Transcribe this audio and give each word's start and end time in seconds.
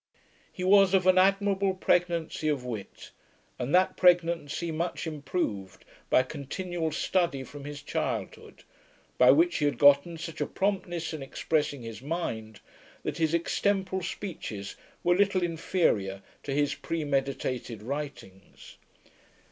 "He 0.51 0.63
was 0.63 0.95
of 0.95 1.05
an 1.05 1.19
admirable 1.19 1.75
pregnancy 1.75 2.47
of 2.47 2.65
wit, 2.65 3.11
and 3.59 3.69
that 3.75 3.97
pregnancy 3.97 4.71
much 4.71 5.05
improved 5.05 5.85
by 6.09 6.23
continual 6.23 6.91
study 6.91 7.43
from 7.43 7.65
his 7.65 7.83
childhood; 7.83 8.63
by 9.19 9.29
which 9.29 9.57
he 9.57 9.65
had 9.65 9.77
gotten 9.77 10.17
such 10.17 10.41
a 10.41 10.47
promptness 10.47 11.13
in 11.13 11.21
expressing 11.21 11.83
his 11.83 12.01
mind, 12.01 12.61
that 13.03 13.19
his 13.19 13.35
extemporal 13.35 14.01
speeches 14.01 14.75
were 15.03 15.15
little 15.15 15.43
inferior 15.43 16.23
to 16.41 16.51
his 16.51 16.73
premeditated 16.73 17.83
writings. 17.83 18.77